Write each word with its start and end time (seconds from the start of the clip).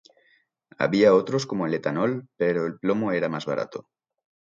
Había 0.79 1.13
otros 1.13 1.45
como 1.45 1.67
el 1.67 1.75
etanol, 1.75 2.27
pero 2.35 2.65
el 2.65 2.79
plomo 2.79 3.11
era 3.11 3.29
más 3.29 3.45
barato. 3.45 3.85